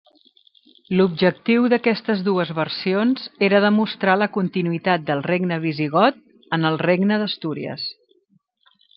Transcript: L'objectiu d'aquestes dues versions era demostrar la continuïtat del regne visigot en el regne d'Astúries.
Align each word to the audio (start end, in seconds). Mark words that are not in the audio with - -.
L'objectiu 0.99 1.65
d'aquestes 1.73 2.21
dues 2.29 2.51
versions 2.59 3.27
era 3.47 3.59
demostrar 3.65 4.15
la 4.21 4.27
continuïtat 4.37 5.03
del 5.09 5.21
regne 5.27 5.59
visigot 5.67 6.17
en 6.57 6.65
el 6.71 6.79
regne 6.85 7.21
d'Astúries. 7.25 7.85